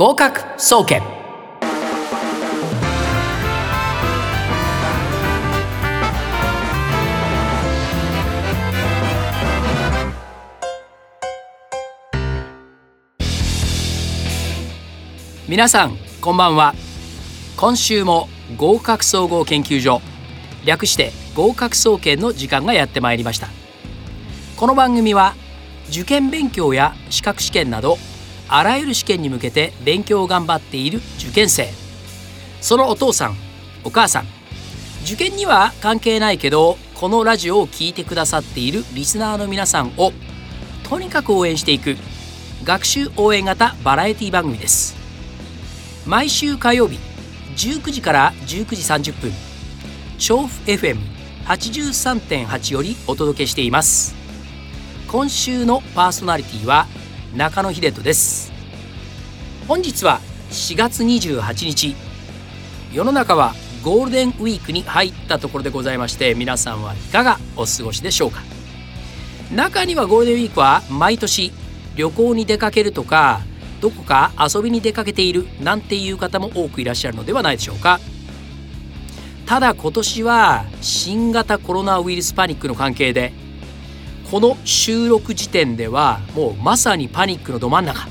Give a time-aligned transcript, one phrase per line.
[0.00, 1.02] 合格総研。
[15.46, 16.74] 皆さんこんばんは。
[17.58, 20.00] 今週も合格総合研究所
[20.64, 23.48] 略して合格総研の時間がやってまいりました。
[24.56, 25.34] この番組は
[25.90, 27.98] 受験勉強や資格試験など
[28.52, 31.68] あらゆる試験に向けて勉強を頑張っている受験生。
[32.60, 33.36] そのお父さん
[33.84, 34.26] お母さん。
[35.04, 40.12] 受験には関係ないけどこのラジオを聴いてくださっているリスナーの皆さんを
[40.82, 41.96] とにかく応援していく。
[42.64, 44.94] 学習応援型バラエティ番組です。
[46.04, 46.98] 毎週火曜日
[47.56, 49.32] 19時から19時30分
[50.18, 54.14] 調布 FM83.8 よりお届けしています。
[55.08, 56.86] 今週のパーソナリティは
[57.34, 58.52] 中野秀人です。
[59.68, 60.18] 本日は
[60.50, 61.94] 4月28日。
[62.92, 68.42] 世の中はゴールデンウィークに入ったところでございまして皆さんはいかがお過ごしでしょうか。
[69.54, 71.52] 中にはゴールデンウィークは毎年
[71.94, 73.42] 旅行に出かけるとか
[73.80, 78.00] どこか遊びに出かけているなんていう方も多くいらっしゃるのではないでしょうか。
[79.46, 83.32] ただ今年は新型コロナウイルスパニックの関係で
[84.30, 88.08] この収録時点ではもうまさにパニックのど真ん中。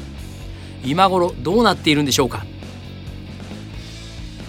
[0.84, 2.45] 今頃どうなっているんでしょうか。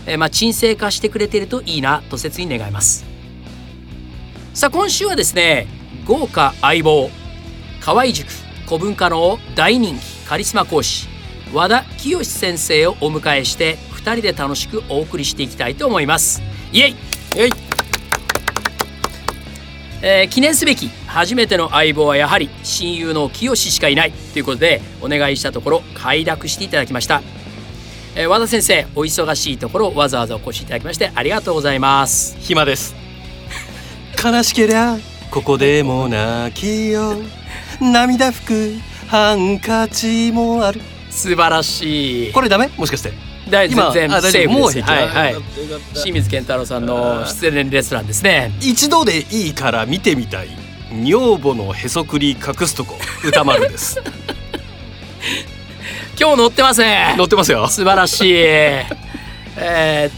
[0.06, 3.04] えまあ沈静化してくれているといいなと切に願います。
[4.52, 5.68] さあ今週はですね
[6.06, 7.08] 豪華相棒
[7.80, 8.28] 河合塾
[8.66, 11.08] 古文化の大人気カリスマ講師
[11.52, 16.42] 和田清先生をお迎えして2人で楽しくお送りしていきたいと思います。
[16.72, 16.90] イエイ!
[17.36, 17.69] イエイ!
[20.02, 27.22] えー、記念すべき初めての相棒はやはり親友の清しかいないということでお願いしたところ快諾していただきました、
[28.14, 32.36] えー、和田先生お忙しいところわざわざお越しいただきましてありがとうございます。
[32.40, 32.94] 暇です。
[34.22, 34.96] 悲しけりゃ
[35.30, 37.16] ここでも泣きよ
[37.80, 40.80] 涙拭くハンカチもある。
[41.10, 42.32] 素晴らしい。
[42.32, 42.68] これダメ？
[42.76, 43.12] もしかして
[43.50, 45.36] 大全然セーフもうはいはい。
[45.94, 48.52] 清水健太郎さんの出演レストランですね。
[48.62, 50.48] 一度でいいから見てみたい。
[50.92, 54.00] 女房のへそくり隠すとこ歌丸です。
[56.18, 57.68] 今日乗ってますね乗ってますよ。
[57.68, 58.32] 素晴らしい。
[59.56, 60.10] え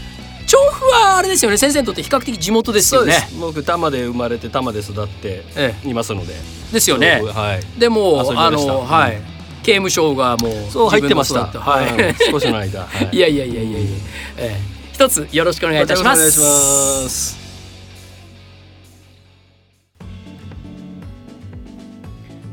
[0.45, 1.57] ー、調布はあれですよね。
[1.57, 3.27] 先生にとって比較的地元ですよね。
[3.39, 5.43] 僕多摩で生まれて多摩で育って
[5.85, 6.37] いますので、え
[6.71, 9.32] え、ですよね、はい、でもあのはい、うん
[9.63, 11.45] 刑務所がもうそう入ってました。
[11.45, 12.81] はい、少しの間。
[12.85, 13.89] はい、いやいやいやいやいや、
[14.37, 16.19] えー、一つよろしくお願いいたします。
[16.19, 17.43] お願いします。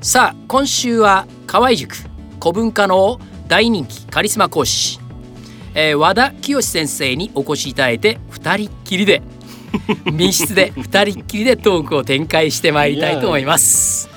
[0.00, 1.94] さあ今週は河合塾
[2.40, 4.98] 古文化の大人気カリスマ講師、
[5.74, 9.20] えー、和田清先生にお越しいただいて二人っきりで
[10.10, 14.08] 密室で二人っきりでトークを展開してまいりたいと思います。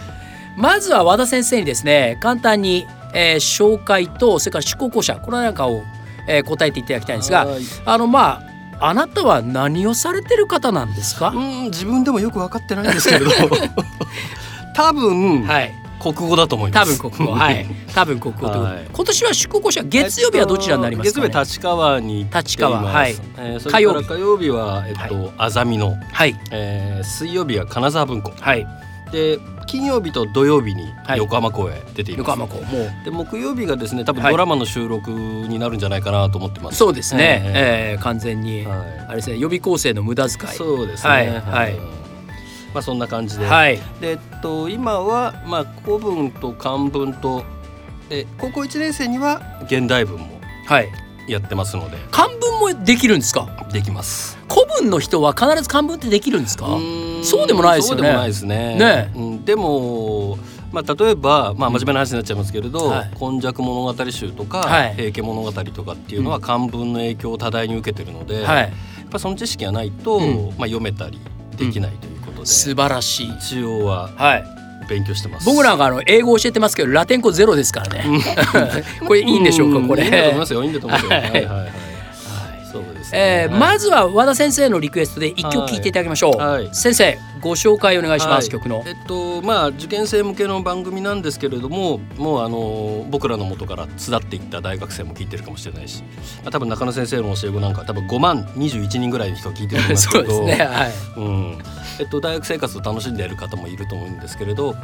[0.58, 5.84] まずは和田先生にですね簡単に、えー、紹介とそれから出向校舎これなんかを、
[6.28, 7.48] えー、答えていただきたいんですが
[7.86, 8.42] あのま
[8.80, 11.30] ああなたは何をされてる方なんですか？
[11.30, 13.32] うん自分でもよく分かってないんですけれど。
[14.76, 15.72] 多分、はい、
[16.02, 16.98] 国語だと思います。
[16.98, 17.66] 多分国語、はい。
[17.94, 23.16] 多分国語と、 はい、今年は出国校舎月曜日はどちらになりますか、ね、月曜日立川に立川はい。
[23.38, 24.50] えー、それから火曜日。
[24.50, 26.36] はえっと、あざみのはい。
[26.52, 28.34] えー、水曜日は金沢文庫。
[28.40, 28.68] はい。
[29.14, 33.06] で金曜日と土曜日に横浜港へ出ています、はい、横浜港もう。
[33.06, 40.54] で木曜日がですね多分ドラマの収録になるんじゃないかなと思ってます、そうですね、えー、えー、完全に、はい、あれですね予備校生の無駄遣い。
[40.54, 41.10] そうですね。
[41.12, 41.76] はい、はい、
[42.74, 47.44] まあそんな感じで、はい、でえっと今はまあ古文と漢文と
[48.10, 50.90] で高校1年生には現代文もはい。
[51.26, 51.98] やってますので。
[52.12, 53.48] 漢文もできるんですか？
[53.72, 54.38] できます。
[54.50, 56.68] 古文の人は必ず漢文ってできるんですか？
[57.24, 58.02] そうでもないですよね。
[58.02, 58.76] そうでもないですね。
[58.76, 60.38] ね、うん、でも。
[60.74, 71.20] まあ、例えば、まあ、真面目な話になっちゃいますけれど「はい、今昔物語集」とか「はい、平家物語」とかっていうのは漢文の影響を多大に受けてるので、はい、やっぱその知識がないと、うん、まあ、読めたり
[71.56, 73.30] できないということで、うん、素晴らしい。
[73.38, 74.44] 一応は、はい。
[74.90, 75.46] 勉強してます。
[75.46, 78.06] 僕なんかあの英語教えてますけどラテン語ゼロですからね。
[79.08, 80.04] これいいんでしょうかこれ。
[80.04, 81.93] いいんだと思いますよいいんだと思いますよ、 はいはいはい
[82.74, 88.84] そうですね、えー、まずは和田先生のリクエストで一曲聴いていただきましょう、はい、先生ご紹介お願いします、はい、曲の。
[88.88, 96.04] えっとまあ受験生向けの番組なんですけれどももうあの僕らの元から巣立っていった大学生も聞いてるかもしれないし、
[96.42, 100.92] まあ、多分中野先生の教え子なんか多分5万21人ぐらいの人聞いてると思いますけどねはい。
[101.18, 101.58] うん。
[102.00, 104.76] えっと、大学生活を楽しんでいる方もいると思うんですけれど、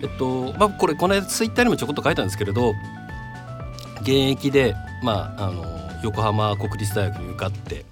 [0.00, 2.74] えっとまあ、これこの間ツイッターにもちょこっと書いたんですけれど
[4.00, 7.84] 現役でまああの横浜国立大学に受かって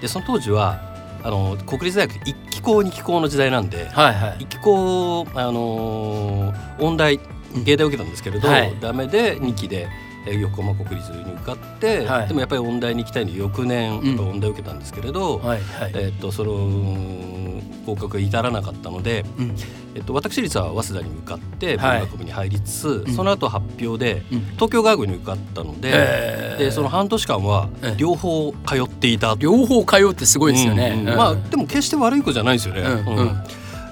[0.00, 0.80] でその当時は
[1.22, 4.36] あの国立大学一期校二期校の時代なんではいはい。
[4.40, 7.18] 一期校あの音大
[7.64, 8.76] 芸大を受けたんですけれど、はい。
[8.80, 12.28] ダメで2期でえー横浜国立に受かって、はい。
[12.28, 14.08] でもやっぱり音大に行きたいので翌年うん。
[14.08, 15.92] やっぱ音大を受けたんですけれど、はいはい。
[15.94, 19.54] えっとそのうん合格に至らなかったので、うん。
[19.94, 21.98] えっと、私立は早稲田に向かってはい。
[22.00, 23.14] 文学部に入りつつ、うん。
[23.14, 24.40] その後発表でうん。
[24.52, 26.58] 東京外部に受かったので,、へー。
[26.58, 27.94] でその半年間はええ。
[27.98, 29.36] 両方通っていた。
[29.38, 31.00] 両方通うってすごいですよね、うん。
[31.00, 31.08] うん。
[31.08, 32.80] うんまあでも決して悪い子じゃないですよね。
[32.80, 33.16] うん。
[33.16, 33.44] うん。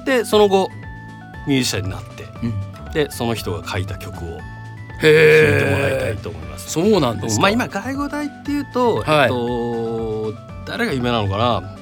[0.07, 0.69] でその後
[1.47, 2.93] ミュージシャンになってうん。
[2.93, 4.39] でその人が書いた曲を
[5.03, 6.71] 聴いへてもらいたいえと思います。
[6.71, 10.35] そうなんですか、まあ今外語大っていうと、はいえっと
[10.65, 11.77] 誰が有名なのかな。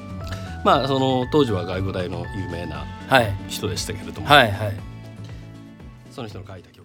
[0.65, 4.73] まあその当時は外語大の有名なはい人でしたけれども、はいはい
[6.11, 6.80] その人の書いた曲。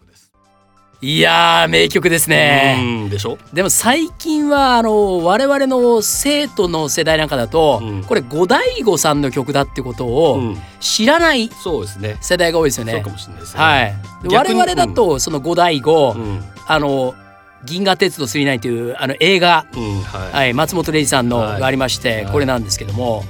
[1.02, 3.36] いやー名曲ですね、うんでしょ？
[3.52, 12.16] でも最近はあの我々の生徒の世代なんかだと、うんこれ五大悟さんの曲だってことをうん知らないそうですね。
[12.22, 13.10] 世代が多いですよねそうか。
[13.10, 13.62] もしれないですね。
[13.62, 13.94] はい。
[14.28, 17.14] で我々だとその五大悟、うん、あの
[17.64, 20.32] 銀河鉄道999というあの映画、うん、はい。
[20.32, 23.22] はい、松本零士さんのはいがありまして、はいこれなんですけども、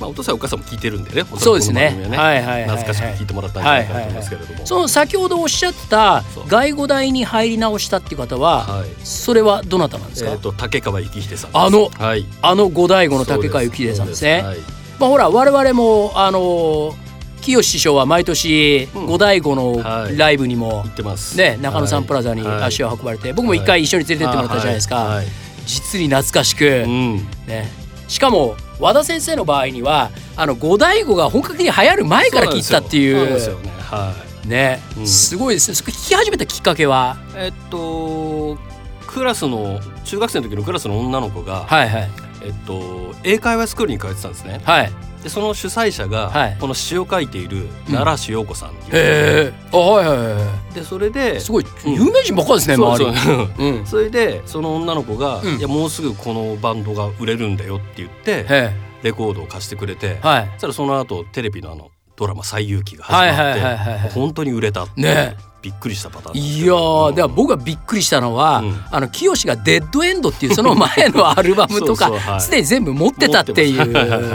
[0.00, 1.24] まあお父さんお母さんも聞いてるんでね。
[1.38, 1.90] そうですね。
[1.90, 4.66] この番組ははいはい懐かしく聞いてもらったんじゃないかなと思いますけれども。
[4.66, 8.88] その先ほどおっしゃってた外語大に入り直したっていう方は、はい。
[9.04, 11.50] それはどなたなんですか、えっ、と竹川幸秀さん。
[11.52, 12.26] あのはい。
[12.42, 14.42] あの五大悟の竹川幸秀さんですね。
[14.42, 14.58] はい
[14.98, 16.94] まあほら我々もあの
[17.40, 19.06] 清師匠は毎年うん。
[19.06, 20.16] 五大悟のはい。
[20.16, 21.36] ライブにも行ってます。
[21.36, 22.62] ね中野サンプラザにはい。
[22.64, 25.20] 足を運ばれて僕も一回一緒に連れてってもらったじゃないですか。
[25.66, 26.66] 実に懐かしく。
[26.66, 27.16] うん。
[27.46, 27.70] ね。
[28.08, 33.58] しかも和田先生の場合にはあの五大悟が本格的に流行る前から聞いてたっていうすよ。
[33.58, 33.70] ね。
[33.78, 34.12] は
[34.44, 34.48] い。
[34.48, 34.80] ね。
[34.98, 35.06] うん。
[35.06, 35.70] すごいです。
[35.70, 37.16] ねそこ聞き始めたきっかけは？
[37.36, 38.58] えっと
[39.06, 42.10] クラスの中学生の時のクラスの女の子が、はいはい。
[42.42, 44.60] えっと英会話スクールに通ってたんですね。
[44.64, 44.92] はい
[45.24, 46.56] でその主催者が、はい。
[46.60, 48.88] この詩を書いている奈良志陽子さんっていう。
[48.88, 49.00] 人へ
[49.46, 51.94] えあはいはいはでそれでいすごいうん。
[51.94, 53.16] 有名人ばっかりですねそう周り。
[53.16, 53.86] そううん。
[53.86, 55.58] それでその女の子が、うん。
[55.58, 58.70] いやもうすぐこのバンドが売れるんだよって言ってへ
[59.02, 60.48] レコードを貸してくれて、えはい。
[60.52, 64.10] そしたらその後テレビのあのドラマ「西遊記」が始まって、はいはいはいはいはい。
[64.10, 65.36] 本当に売れたね。
[65.64, 68.84] びっくりしたパターンいやけどーでは僕がびっくりしたのは、うん。
[68.90, 72.40] あの清が「デッドエンド」っていうその前のアルバムとかそうそうはい。
[72.42, 73.88] すでに全部持ってたっていう。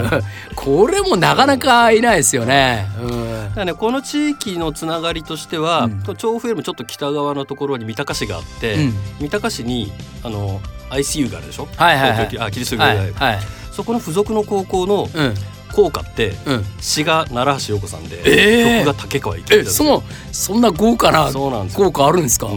[0.55, 2.87] これもなかなかいないですよね。
[2.99, 3.53] うん。
[3.53, 6.15] だね、この地域のつながりとしては、うん。
[6.15, 8.93] 調布よりもちょっと北側のところに三鷹市があって、うん。
[9.19, 9.93] 三鷹市に
[10.23, 10.59] あの
[10.89, 12.39] ICU があるでしょ、はいはいはい。
[12.39, 13.39] あキリスト教はい大学、はい。
[13.71, 15.35] そこの付属の高校のうん
[15.73, 16.65] 校歌ってうん。
[16.79, 18.85] 詩が奈良橋陽子さんで、えー。
[18.85, 22.47] 曲が竹川幸秀えそのそんな豪華な効果あるんですか、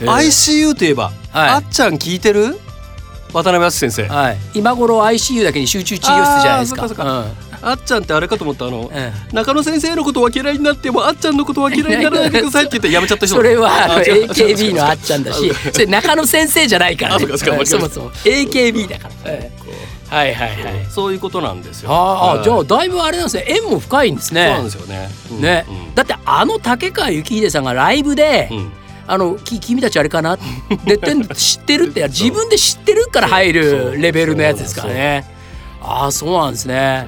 [0.00, 1.48] ICU といえば、はい。
[1.50, 2.58] あっちゃん聞いてる？
[3.32, 7.26] 渡辺敦先生、はい、今頃 ICU だけに集中治療室じゃないですか。
[7.62, 8.90] あっちゃんってあれかと思ったあの、
[9.32, 13.34] 中野先生のことは嫌いになってもあっちゃんのことは嫌いにならないでくださいって言ってやめちゃった人。
[13.34, 15.52] それはあの AKB のあっちゃんだし。
[15.72, 17.26] それ中野先生じゃないからね。
[17.36, 18.10] そもそも。
[18.10, 19.32] AKB だから、
[20.08, 20.64] はいはいはい。
[20.64, 21.90] はいそういうことなんですよ。
[21.92, 22.44] ああ、はい。
[22.44, 23.44] じゃあだいぶあれなんですね。
[23.48, 24.46] 縁も深いんですね。
[24.46, 25.08] そうなんですよね。
[25.30, 25.40] うん。
[25.42, 25.94] ね、うん。
[25.94, 28.72] だってあの竹川幸秀さんがライブで、うん。
[29.08, 30.36] あのき君たちあれかな？
[30.84, 30.98] で
[31.34, 35.24] 知ってるって 自分で知ってるから入るレベルのやつですからね。
[35.80, 37.06] ああそうなんですね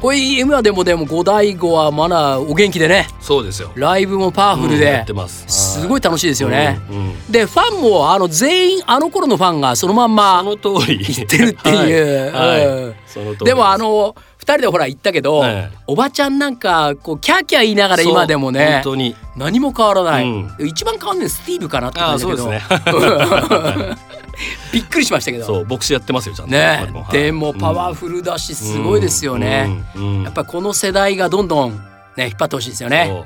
[0.00, 3.08] これ今でもでも五大悟はまだお元気でね。
[3.20, 3.72] そうですよ。
[3.74, 5.46] ライブもパワフルうんやでってます。
[5.80, 7.32] すごい楽しいですよね、うんうん。
[7.32, 10.98] でファンもあの全員あの頃のファンがそのまんまその通り。
[10.98, 12.66] 言ってるっていう、 はい。
[12.66, 13.44] はい。
[13.44, 19.16] でもあの二人でほら言ったけど、ええおばちゃんなんかこうキャーキャー言いながら今でもね本当に。
[19.36, 20.66] 何も変わらない、うん。
[20.66, 22.42] 一番変わんないのスティーブかなって感じだけど。
[22.42, 23.96] そうですね。
[24.72, 25.44] びっくりしましたけど。
[25.44, 26.52] そう牧師やってますよちゃんと。
[26.52, 26.90] ね。
[26.92, 27.12] はい。
[27.12, 29.84] でもパワフルだしすごいですよね、。
[29.94, 30.18] うん。
[30.18, 30.22] うん。
[30.24, 31.72] やっぱりこの世代がどんどん
[32.16, 33.24] ね引っ張ってほしいですよね。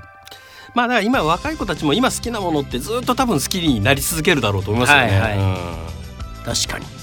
[0.75, 5.21] まあだから今若い子たちも今好きなものってずっと多分好きになり続けるだろうと思いますよね。
[5.21, 5.39] はいはい。
[5.39, 5.65] うん。
[6.45, 6.98] 確かに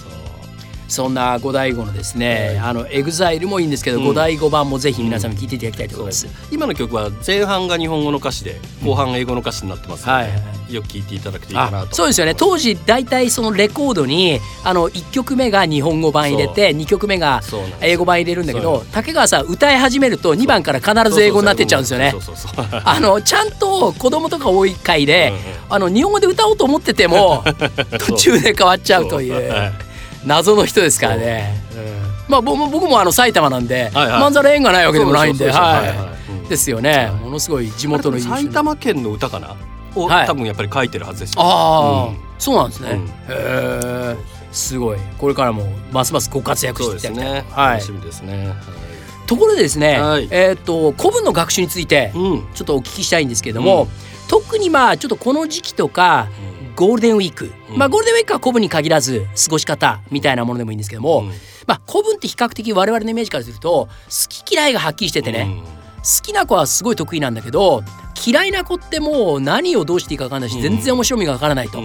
[0.87, 4.05] そんな五大悟のですね、あのエグザイルもいいんですけど、うん。
[4.05, 10.29] 五大悟版もぜひ皆さんに聞いていただきたいと思います、今の曲は前半が日本語の歌詞で後半が英語の歌詞になってますので、はい。
[10.29, 11.95] はいよく聞いていただくといいかなあと。
[11.95, 12.35] そうですよね。
[12.35, 17.41] 当時大体そのレコードにあの1曲目が日本語版入れて2曲目が
[17.81, 22.13] 英語版入れるんだけど竹川さん歌い始めると2番から必ず英語になってっちゃうんですよね。
[22.83, 25.41] あのちゃんと子供とか多い回で、うんうん。
[25.69, 27.43] あの日本語で歌おうと思ってても
[27.99, 29.73] 途中で変わっちゃうという
[30.25, 31.63] 謎の人ですからね。
[31.77, 34.19] うんまあ僕も僕もあの埼玉なんで、はいはい。
[34.19, 35.51] まんざら縁がないわけでもないんで、
[36.49, 37.11] ですよね。
[37.21, 39.55] ものすごい地元の埼玉県の歌かな？
[39.95, 40.25] を、はい。
[40.25, 41.43] 多分やっぱり書いてるはずですよ。
[41.43, 42.17] ああ、うん。
[42.39, 42.89] そうなんですね。
[42.93, 43.05] うん。
[43.05, 44.15] へえ。
[44.51, 44.97] すごい。
[45.19, 47.45] これからもますますご活躍していただきたいね。
[47.51, 47.73] はい。
[47.73, 48.47] 楽しみですね。
[48.47, 48.57] はい。
[49.27, 50.27] ところでですね、はい。
[50.31, 52.47] えっ、と古文の学習についてうん。
[52.55, 53.89] ちょっとお聞きしたいんですけれども、うん。
[54.27, 56.27] 特にまあちょっとこの時期とか
[56.75, 57.77] ゴールデンウィーク、うん。
[57.77, 61.27] まあゴールデンウィークは古文に限らず過ごし方みたいなものでもいいんですけども、うん。
[61.67, 65.63] まあ古文って比較的我々のイメージからすると好き嫌いがはっきりしててね、
[65.97, 67.83] 好きな子はすごい得意なんだけど
[68.25, 71.81] 嫌いな子ってもう何をどうしていいか分かんないし、うん全然面白みが分からないと、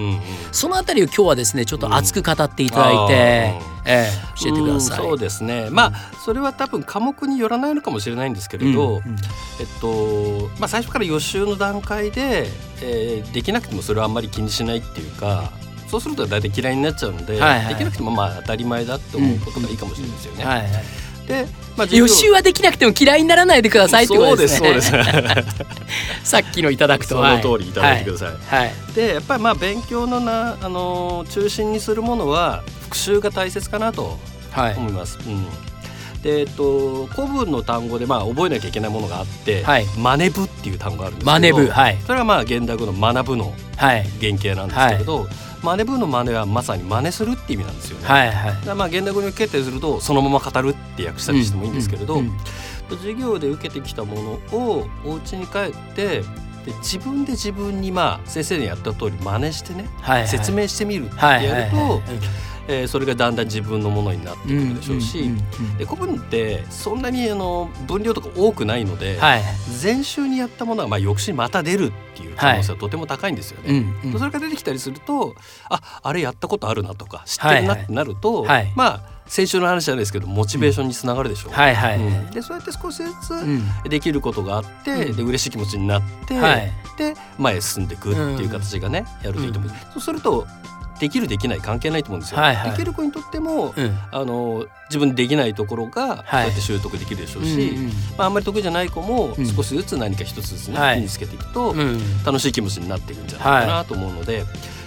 [0.53, 4.11] そのあたりを今日はですねちょっと熱く語っていただいて、ええ
[4.43, 4.99] 教えてください。
[4.99, 5.69] うんそうですね。
[5.71, 9.03] まあそれは多分科目によらないのかもしれないんですけれど、
[9.61, 12.47] えっとまあ最初から予習の段階で、
[12.83, 15.51] えーできなくてもそれはあんまり気にしないっていうか。
[15.91, 17.41] そうすると大体嫌いになっちゃうので、で
[17.77, 20.45] きなくてもまあ当たり前だって思うことがいいかもしれないですよね。
[21.33, 24.69] はいはいで、まあ、予習はできなくても嫌いにならないでくださいってことですね。
[24.69, 25.43] そうですそうで
[26.25, 26.31] す。
[26.31, 28.29] さっきのいただくとその通りいただいてください。
[28.29, 28.67] はい。
[28.69, 34.19] はいでやっぱりまあ勉強のなあのー中心にするものは復習が大切かなと
[34.51, 35.19] はい思います。
[35.27, 35.47] うん。
[36.23, 45.27] でえっと古文の単語でまあ覚えなきゃいけないものがあって、はいマネブっていう単語があるんですけど、マネブはいそれはまあ現代語の学ぶのはい原型なんですけれど、
[45.63, 48.07] マネブの真似はまさに真似するって意味なんですよね。
[48.07, 48.77] はいはい。
[48.77, 52.27] まあ現代語に決定するとそのまま語るって訳したりしてもいいんですけれど、うん。
[52.27, 52.97] うん。
[52.97, 56.23] 授業で受けてきたものをお家に帰って
[56.67, 60.29] で自分で自分にまあ先生にやった通り真似してね、はいはい。
[60.29, 62.01] 説明してみるってはいやると、はいはい
[62.71, 69.43] えーそれがだんだん自分のものになっていくでしょうし、うんうんうんで古文ってそんなにあの分量とか多くないので、はい
[69.83, 73.95] 前週にやったものはまあ翌週にまた出るっていう可能性はとても高いんですよね。
[74.05, 74.19] うんうん。
[74.19, 75.35] それが出てきたりすると
[75.69, 78.47] ああれやったことあるなとか知ってるなってなると、はい。
[78.47, 81.53] はいまあ先週の話じゃないですけどモチベーションにつながるでしょう。
[81.53, 82.31] はいはいうん。
[82.31, 83.63] でそうやって少しずつうん。
[83.89, 85.17] できることがあって、うん。
[85.17, 86.73] で嬉しい気持ちになって、はい。
[86.99, 90.47] で前へ進んでいくっていう形がね、やるといいと思う、そうすると
[91.01, 92.39] できるできない関係ないと思うんですよ。
[92.39, 92.71] はいはい。
[92.73, 93.99] できる子にとっても、うん。
[94.13, 99.47] あの自分でできないところがこうはいやって習得できるでしょうし、うんまあ、あんまり得意じゃない子もうん。
[99.47, 100.97] 少しずつ何か一つずつね、はい。
[100.97, 101.79] 身につけていくと、うん。
[101.79, 104.45] うん楽しい気持ちになっていくんじゃないかなと思うので、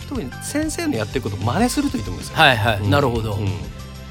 [0.07, 2.37] 特に先生のやってることを真似するといいと思うんですよ。
[2.37, 2.79] はいはい。
[2.79, 2.89] うん。
[2.91, 3.33] なるほど。
[3.33, 3.47] うん。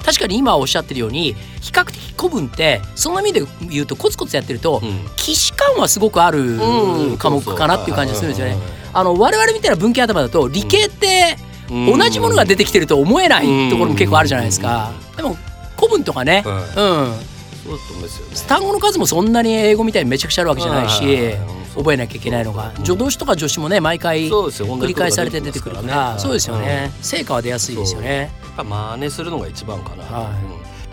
[0.05, 5.09] 確かに今おっしゃってるように比較的古文ってその意味で言うとコツコツやってるとうん。
[5.17, 7.19] 既視感はすごくあるうん。
[7.19, 8.55] 科目かなっていう感じがするんですよね。
[8.55, 8.73] はいはい。
[8.95, 11.37] あの我々みたいな文系頭だと理系って
[11.73, 14.93] 同じものが出てきてると思えないところも結構あるじゃないですか。
[15.17, 15.37] でも
[15.77, 18.35] 古文とかね、はいうん、そうですよね。
[18.49, 21.35] 単語の数もそんなに英語みたいにめちゃくちゃあるわけじゃないし
[21.75, 22.85] 覚えなきゃいけないのがうん。
[22.85, 26.93] 助動詞とか助詞もね毎回繰り返されて出てくるからそうですよね。
[26.97, 27.03] うん。
[27.03, 28.31] 成果は出やすいですよね。
[28.57, 30.05] 真似するのが一番かな。
[30.05, 30.31] は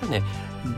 [0.07, 0.09] い。
[0.09, 0.24] ね、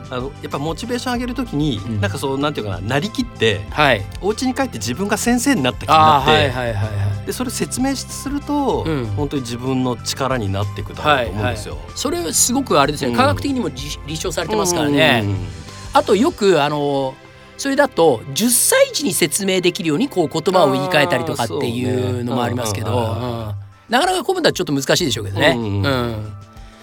[0.09, 2.01] あのやっぱモチベーション上げるときに、うん。
[2.01, 4.01] なんかそうなんていうかな、なりきってはい。
[4.21, 7.25] お家に帰って自分が先生になった気になあって、ーはいはいはいはい。
[7.25, 9.05] でそれを説明すると、うん。
[9.07, 11.77] 本当に自分の力になっていくだろうと思うんですよ。
[11.95, 13.09] それすごくあれですよ。
[13.09, 13.19] ねうん。
[13.19, 15.21] 科学的にも実立証されてますからね。
[15.23, 15.61] うん
[15.93, 17.15] あとよくあの
[17.57, 23.55] それだと10歳児に説明できるようにこう言葉を言い換えたりとかっていうのもありますけど、ね。
[23.89, 25.53] なかなか古文とはちょっと難しいでしょうけどね。
[25.55, 26.33] うんうん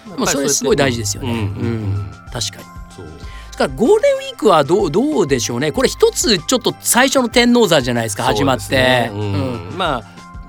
[0.09, 1.31] でもそれすごい大事ですよね。
[1.31, 2.11] うん。
[2.31, 2.78] 確かに。
[2.99, 3.19] そう。
[3.51, 5.71] それからゴールデンウィークはどうどうでしょうね。
[5.71, 9.07] これ一つちょっと最初の天王山じゃないですか始まって。
[9.09, 9.33] そうん。
[9.69, 9.77] うん。
[9.77, 10.03] まあ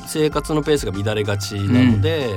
[0.06, 2.30] 生活のペースが乱れがちなので、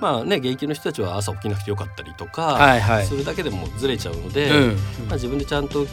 [0.00, 3.06] まあね現役の人たちは朝起きなくてよかったりとか、はいはい。
[3.06, 4.76] それだけでもずれちゃうので、うん。
[5.08, 5.86] まあ、自分でちゃんとい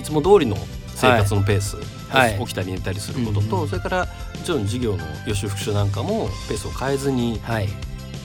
[0.00, 0.56] いつも通りの
[0.94, 1.76] 生活のペース、
[2.08, 2.38] はい。
[2.38, 4.06] 起きたり寝たりすることと、うんそれからも
[4.44, 7.68] ちろん授業の予習復習なんかもペースを変えずにはい。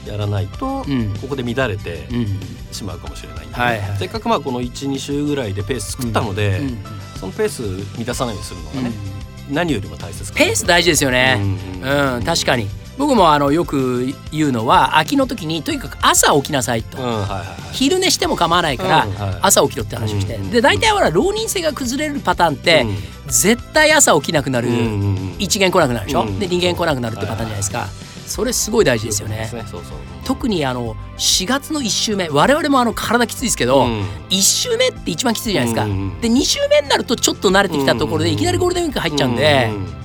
[0.05, 1.13] やらないと、うん。
[1.21, 2.27] ここで乱れてうん。
[2.71, 6.77] しまうかもしれないんで、はいはいせっかくまあこの12週ぐらいでペース作ったので、うん
[7.19, 8.91] そのペース乱さないようにするのがね、
[9.51, 11.39] 何よりも大切ペース大事ですよね。
[11.83, 12.67] うんうん、確かに。
[12.97, 16.97] 僕もあのよく言うのは秋の時にとにかく朝起きなさいと。
[17.73, 19.07] 昼寝しても構わないから
[19.41, 22.95] 朝起きろって話をして、うんで大体ほら浪人生が崩れるパターンって、うん。
[23.27, 24.67] 絶対朝起きなくなる、
[25.39, 27.87] 一元来なくなるでしょ、うんで二元来なくなるってパターンじゃないですか、
[28.31, 29.51] それすごい大事ですよね。
[30.23, 34.01] 特にあの4月の1週目我々もあの体きついですけど、うん。
[34.29, 40.01] 1週目って一番きついじゃないですか、うんうんで2週目になるとちょっと慣れてきたところでいきなりゴールデンウィーク入っちゃうんで、うんうん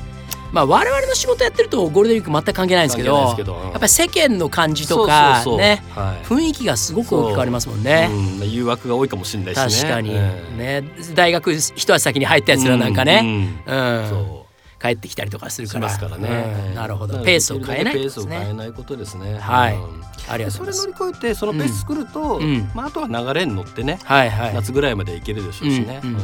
[0.53, 6.25] まあ我々の仕事やってるとゴールデンウィーク全く関係ないんですけどうんやっぱり世間の感じとかねはい。
[6.25, 8.09] 雰囲気がすごく大きく変わりますもんね。
[8.11, 8.45] う。
[8.45, 8.51] ん。
[8.51, 9.83] 誘惑が多いかもしれないしね。
[9.83, 10.19] 確かに、う
[10.55, 10.57] ん。
[10.57, 10.85] ね。
[11.15, 13.21] 大学一足先に入ったやつらなんかね、
[13.67, 14.09] ううんん。
[14.09, 14.46] そ
[14.81, 15.89] 帰ってきたりとかするから。
[15.89, 16.69] からね。
[16.69, 16.75] うん。
[16.75, 17.23] なるほど。
[17.23, 19.39] ペースを変えないできるだけペースを変えないことですね。
[19.39, 19.75] はい。
[19.75, 20.03] うん。
[20.29, 22.71] ありがとそうれございます乗り越えてそのペース作るとうん。
[22.75, 24.55] まああとは流れに乗ってねはいはい。
[24.55, 26.01] 夏ぐらいまでいけるでしょうしね。
[26.03, 26.23] うんうんうん。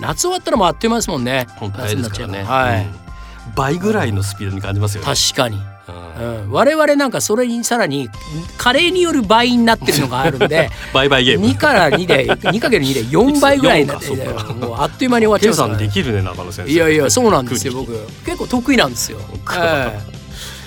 [0.00, 1.46] 夏終わったらもうあっという間ですもんね。
[1.56, 2.38] 本当早いですからね。
[2.38, 2.72] 夏になっちゃえば。
[2.72, 3.54] はい、うん。
[3.54, 5.06] 倍ぐらいのスピードに感じますよね。
[5.06, 8.08] 確かにうん、我々なんかそれにさらに
[8.56, 11.46] 加齢による倍になってるのがあるんで 倍々ゲーム。
[11.46, 16.72] 2から2で 2×2 で4倍ぐらいになってもうあっという間に終わっちゃ計いますからね算できるね中野先生。
[16.72, 17.92] いやいやそうなんですよ僕。
[18.24, 19.18] 結構得意なんですよ。
[19.44, 19.56] か。
[19.58, 20.00] え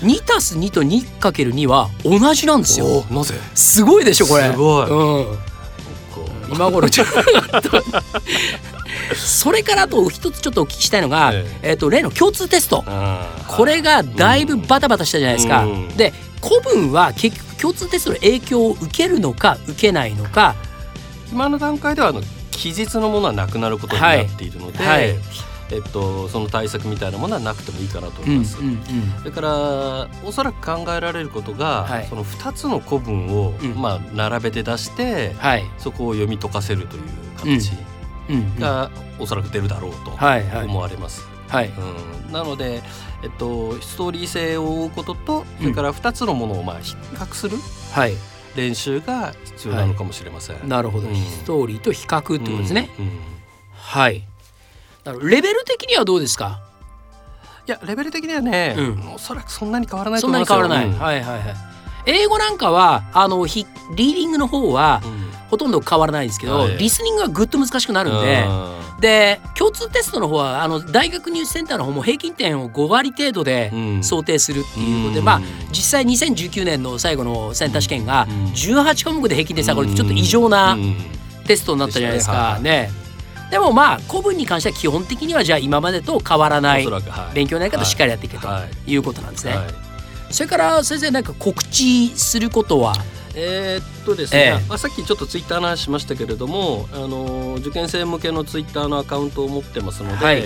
[0.03, 3.05] え、2たす2と 2×2 は同じなんですよ。
[3.09, 3.35] おなぜ？
[3.53, 4.51] すごいでしょこれ。
[4.51, 4.85] すごい。
[4.85, 4.89] うん。
[4.89, 5.37] こ
[6.51, 7.81] 今頃ちょっと
[9.15, 11.73] それからあと一つちょっとお聞きしたいのが、ええ。
[11.73, 12.83] っと例の共通テスト。
[13.47, 15.65] これがだいぶバタバタしたじゃないですか。
[15.65, 15.87] うん。
[15.97, 20.55] で古文は結局共通テストの影響を受けるのか受けないのか。
[21.31, 22.21] 今の段階ではあの
[22.51, 25.09] 期日のものはなくなることになっているので、はい。
[25.09, 25.19] はい。
[25.71, 28.57] えっと、その対策みたいなものはなくてもいいかなと思うんうんいます。
[29.19, 32.07] それからおそらく考えられることが、はい。
[32.07, 33.73] その2つの古文を、うん。
[33.73, 35.65] まあ、並べて出して、はい。
[35.79, 37.03] そこを読み解かせるという
[37.37, 37.71] 形。
[37.71, 37.94] うんうん
[38.59, 38.89] が
[39.19, 41.27] おそらく出るだろうとはいはい思われます。
[41.47, 41.71] はい。
[42.27, 42.81] うん、なので、
[43.23, 47.57] えっと、ストーリー性を追うこととそれから2つのものをまあ比較する
[47.93, 48.13] はい。
[48.55, 50.67] 練習が必要なのかもしれません。
[50.67, 52.89] なるほど、うんストーリーと比較ってことですね。
[52.97, 53.11] うんうん
[53.75, 54.23] はい。
[55.21, 56.61] レベル的にはどうですか？
[57.67, 61.21] いやレベル的にはね、うんおそらくそんなに変わらないとそん思いますよなに変わらない。
[61.21, 61.55] うんはいはいはい。
[62.07, 63.65] 英語なんかはあのひ
[63.95, 65.24] リーディングの方はうん
[65.55, 66.77] ほとんど変わらないんですけど、はい。
[66.77, 68.45] リスニングがぐっと難しくなるんで。
[68.99, 74.03] で共通テストの方はあの大学入試センターの方も平均点を5割程度でうん。
[74.03, 75.25] 想定するっていうことで、うん。
[75.25, 78.45] まあ実際2019年の最後のセンター試験がうん。
[78.53, 80.95] 18科目で平均点下がるってちょっと異常なうん。
[81.45, 82.59] テストになったじゃないですか。
[82.61, 82.91] でね。
[83.51, 86.87] でもまあ古文に関しては基本的にはじゃあ今までと変わらない
[87.33, 88.91] 勉強のやり方をしっかりやっていけとはい。
[88.91, 89.55] いうことなんですね。
[89.55, 89.67] はい。
[90.31, 92.93] それから先生なんか告知することは？
[93.35, 94.65] えーっとですね、ええ。
[94.69, 100.43] まあ、さっきちょっとツイッターの話しましたけれども、あの受験生向けのツイッターのアカウントを持ってますので、はい。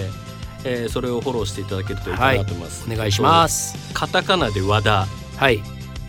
[0.65, 2.85] えーそれをフォローしていただけるといいかなと思います。
[2.91, 3.77] お願いします。
[3.93, 5.61] カタカナで和田、はい。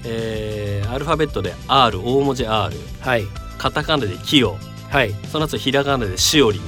[0.04, 3.24] えーアルファベットで R 大文字 R はい。
[3.58, 4.56] カタカナでキヨ。
[4.88, 5.14] はい。
[5.30, 6.62] その後ひらがなでしおりん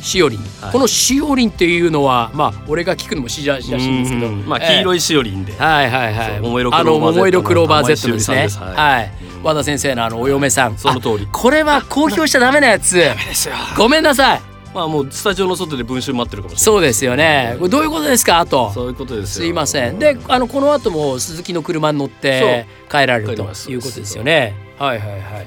[0.00, 0.72] しおりん、はい。
[0.72, 4.74] このしおりんっていうのはまあ俺が聞くのもしらしらしいんですけど、うんまあええ。
[4.76, 6.30] 黄色いしおりんで、はいはいはい。
[6.32, 8.48] そう桃色クローバー Z あの桃色クローバー Z のですね。
[8.48, 9.12] は、はい。
[9.36, 9.42] うん。
[9.42, 10.76] 和田先生のあのお嫁さん。
[10.78, 11.26] その通り。
[11.26, 13.02] あこれは公表しちゃダメなやつ。
[13.76, 14.40] ごめんなさい。
[14.74, 17.56] まあもうスタジオの外で文集待ってるかもしれないそうですよね。
[17.58, 18.38] これどういうことですか？
[18.40, 18.70] あと。
[18.74, 19.44] そういうことですよ。
[19.44, 19.98] すいません。
[19.98, 23.34] であのこの後も鈴木の車に乗って帰られるとい
[23.76, 24.54] うことですよね。
[24.78, 25.46] はいはいはい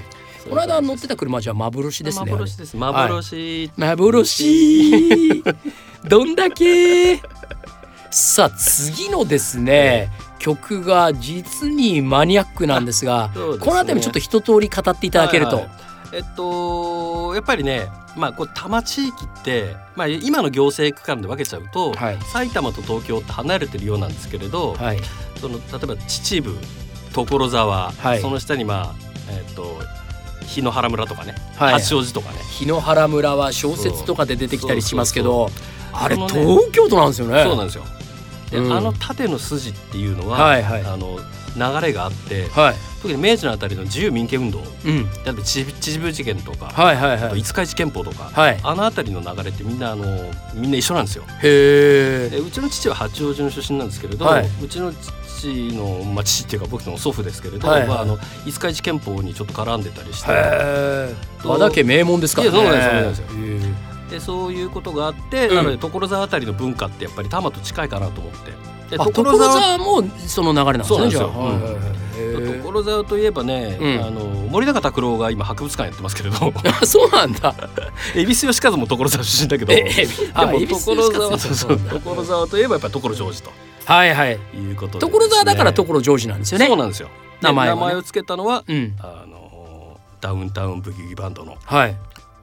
[0.49, 2.75] この間乗ってた車じゃ幻ですね幻です。
[2.75, 5.43] 幻、幻。
[6.08, 7.21] どんだけ？
[8.10, 13.34] さあ次のですね曲が実にマニアックなんですがね。
[13.36, 15.73] この辺りもちょっと一通り語っていただけると、はいはい。
[16.13, 22.17] えっとやっぱりねまあこう多摩地域って、まあ、今の行政区間で分けちゃうと、はい。
[22.34, 24.99] 埼玉と東京って離れてるようなんですけれど、はい。
[25.39, 26.58] その例えば秩父
[27.13, 28.19] 所沢、はい。
[28.19, 29.11] その下にまあえっと
[30.51, 31.73] 檜原村とかね、はい。
[31.73, 32.39] 八王子とかね。
[32.59, 35.49] 檜原村は小説とかで出てきたりしますけど
[35.93, 37.43] あれ東京都なんですよね。
[37.43, 37.83] そうなんですよ。
[38.51, 38.73] で、うん。
[38.73, 40.81] あの縦の筋っていうのは、はいはい。
[40.83, 41.19] あの
[41.55, 42.75] 流れがあってはい。
[43.01, 44.61] 特に明治のあたりの自由民権運動う
[44.91, 45.09] ん。
[45.25, 47.39] 例えば秩父事件とか、はいはいはい。
[47.39, 48.59] 五日市憲法とか、はい。
[48.61, 50.05] あのあたりの流れってみんなあの
[50.53, 51.23] みんな一緒なんですよ。
[51.41, 54.49] へえでうちの父は八王子の出身なんですけれど、はい。
[54.63, 57.89] うちの父の、まあ、父っていうか僕の祖父ですけれど、はいはい。
[57.89, 60.31] まあ、あの五日市憲法にちょっと絡んでたりして
[61.43, 62.55] 和田家名門ですからね。
[62.55, 65.55] そうなんですよそうへえでそういうことがあって、うん。
[65.55, 68.51] なので所沢あたりの文化ってやっぱり多摩と近いかなと思って
[68.97, 72.01] 所沢もその流れなんですね
[72.71, 74.01] 所沢といえばね、うん。
[74.01, 76.36] あの森永卓郎が今博物館やってますけれど。
[76.82, 77.54] あそうなんだ。
[78.15, 79.73] 恵比寿義和も所沢出身だけど。
[81.99, 83.51] 所沢といえばやっぱり所ジョージと。
[83.86, 84.39] はいはい。
[84.54, 86.67] いうこと所沢だから所ジョージなんですよね。
[86.67, 87.10] そうなんですよ。
[87.41, 88.95] で名前名前を付けたのはうん。
[88.99, 91.95] あのダウンタウンブギウギバンドのはい。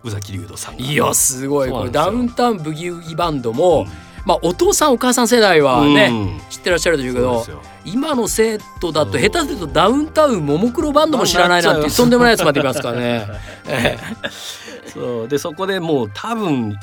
[0.04, 0.84] 宇崎竜斗さんが。
[0.84, 1.70] いやすごい。
[1.70, 3.86] これダウンタウンブギウギバンドも、
[4.28, 6.40] まあお父さんお母さん世代はね、うん。
[6.50, 13.26] 知ってらっしゃるでしょうけど今の生徒だと下手するとダウンタウンももクロバンドも知らないなんてとんでもないやつまでいますからね。
[13.66, 13.96] え
[14.92, 15.28] そう。
[15.28, 16.78] でそこでもう多分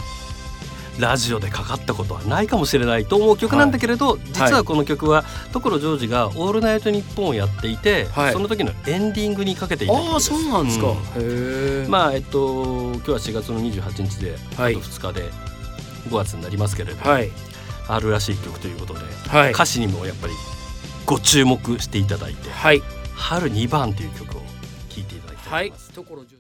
[0.98, 8.34] ラジオでかかったことはないかもしれないと思う曲なんだけれど、実はこの曲は所ジョージが「オールナイトニッポン」をやっていて、はい。
[8.34, 10.88] その時のエンディングにかけていた曲ああそうなんですか。
[11.18, 11.86] うん。
[11.90, 14.76] まあえっと今日は4月の28日で、はい。
[14.76, 15.32] あと2日で
[16.10, 17.30] 5月になりますけれど、はい。
[17.88, 19.52] あるらしい曲ということで、はい。
[19.52, 20.34] 歌詞にもやっぱり
[21.06, 22.82] ご注目していただいてはい
[23.16, 24.42] 「春2番」という曲を
[24.90, 26.36] 聴いていただきたはいいと思います。。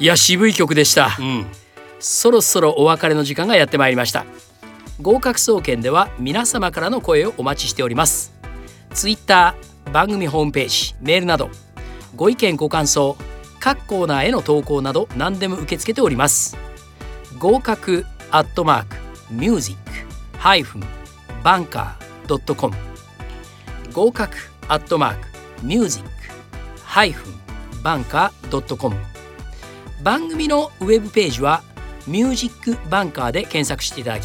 [0.00, 1.16] いや渋い曲でした。
[1.18, 1.46] うん。
[2.00, 4.26] そろそろお別れの時間がやってまいりました。
[5.00, 8.32] 合格総研では皆様からの声をお待ちしております。
[8.92, 11.50] ツイッター番組ホームページメールなど
[12.16, 13.16] ご意見ご感想
[13.60, 16.56] 各コーナーへの投稿など何でも受け付けております
[17.44, 18.96] 合格アットマーク
[19.30, 20.82] ミュージックハイフン
[21.42, 22.74] バンカードットコム
[23.92, 24.34] 合格
[24.66, 25.28] アットマーク
[25.62, 26.08] ミュージック
[26.82, 27.34] ハイフン
[27.82, 28.96] バンカードットコム
[30.02, 31.62] 番組のウェブページは
[32.06, 34.24] ミュージックバンカーで検索していただき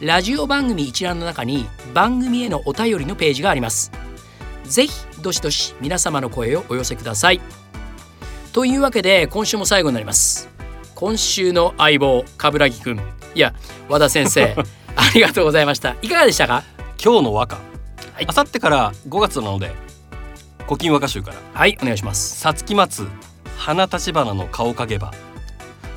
[0.00, 3.90] ラジオ番組一覧の中に番組へのお便りのページがあります。
[4.62, 7.40] ぜひどしどし皆様の声をお寄せください。
[8.52, 10.55] というわけで今週も最後になります。
[10.96, 12.98] 今週の相棒冠城くん。
[13.34, 13.54] いや
[13.86, 14.56] 和田先生
[14.96, 15.94] ありがとうございました。
[16.00, 16.64] いかがでしたか？
[17.02, 17.56] 今日の和歌。
[17.56, 17.60] は
[18.22, 18.26] い。
[18.26, 19.72] あさってから5月なので
[20.66, 21.36] 古今和歌集から。
[21.52, 22.40] はいお願いします。
[22.40, 23.06] さつき待つ
[23.58, 25.12] 花立花の顔影ば。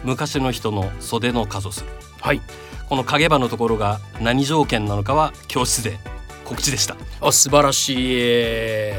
[0.04, 1.88] 昔の人の袖の数する
[2.22, 2.42] はい。
[2.90, 5.98] この影ばのところが何条件なのかは教室で
[6.44, 6.98] 告知でした。
[7.22, 8.94] あ素晴らしい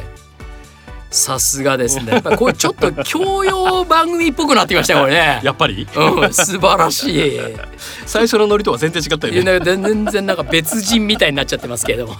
[1.10, 2.12] さすがですね。
[2.12, 5.40] やっぱこれちょっと教養番組っぽくなってきましたよこれね。
[5.44, 5.86] やっぱり？
[5.94, 7.40] うん素晴らしい。
[8.06, 9.60] 最初のノリとは全然違ったよね。
[9.60, 12.16] 全然なんか別人みたいになっちゃってますけれども。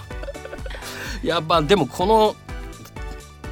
[1.22, 2.34] やっぱでもこの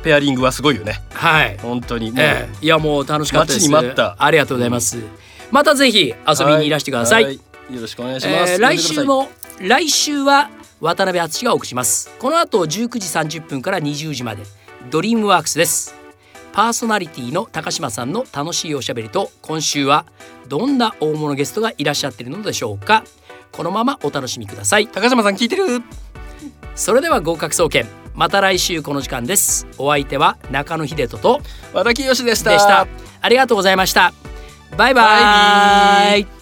[0.02, 1.02] ペアリングはすごいよね。
[1.12, 2.64] はい、本当にもう、ええ。
[2.64, 3.68] いやもう楽しかったです。
[3.68, 4.16] 待ちに待った。
[4.18, 4.98] ありがとうございます、
[5.50, 6.70] またぜひ遊びにい。
[6.70, 7.38] らしてください、はよ
[7.80, 9.28] ろしくお願いします、えー来週も
[9.60, 12.10] 来週は渡辺敦がお送りします。
[12.18, 14.44] この後19時30分から20時まで
[14.90, 15.94] ドリームワークスです。
[16.52, 20.06] パーソナリティの高島さんの楽しいおしゃべりと今週は
[20.48, 23.04] どんな大物ゲストがいらっしゃっているのでしょうか。
[23.52, 24.88] このままお楽しみください。
[24.88, 25.82] 高島さん聞いてる。
[26.74, 29.66] それでは合格総研また来週この時間です。
[29.78, 31.40] お相手は中野秀人と
[31.72, 32.50] 和田清でした。
[32.50, 32.86] でした。
[33.20, 34.12] ありがとうございました。
[34.76, 36.37] バイバイ